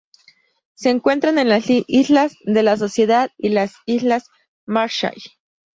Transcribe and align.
Se 0.73 0.89
encuentran 0.89 1.37
en 1.37 1.47
las 1.49 1.65
Islas 1.69 2.35
de 2.43 2.63
la 2.63 2.75
Sociedad 2.75 3.29
y 3.37 3.49
las 3.49 3.75
Islas 3.85 4.31
Marshall. 4.65 5.13